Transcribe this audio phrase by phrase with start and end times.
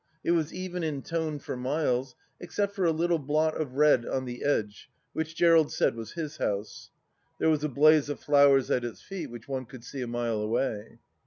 [0.23, 4.25] It was even in tone for miles, except for a little blot of red on
[4.25, 6.89] the edge, which Gerald said was his house....
[7.37, 10.41] There was a blaze of flowers at its feet which one could see a mile
[10.41, 10.97] away